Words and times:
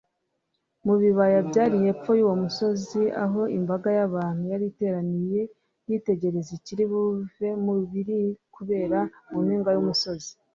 Mu 0.85 0.93
bibaya 1.01 1.39
byari 1.49 1.75
hepfo 1.85 2.11
yuwo 2.19 2.35
musozi 2.43 3.01
aho 3.23 3.41
imbaga 3.57 3.89
yabantu 3.97 4.43
yari 4.51 4.65
iteraniye 4.71 5.41
yitegereza 5.89 6.51
ikiri 6.57 6.83
buve 6.91 7.49
mu 7.63 7.73
biri 7.91 8.19
kubera 8.55 8.99
mu 9.31 9.39
mpinga 9.45 9.71
yumusozi 9.75 10.31